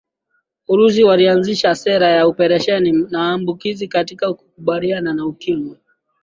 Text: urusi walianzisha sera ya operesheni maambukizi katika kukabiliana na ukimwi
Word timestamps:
urusi 0.71 1.01
walianzisha 1.09 1.75
sera 1.75 2.07
ya 2.09 2.25
operesheni 2.25 2.91
maambukizi 2.93 3.87
katika 3.87 4.33
kukabiliana 4.33 5.13
na 5.13 5.25
ukimwi 5.25 5.77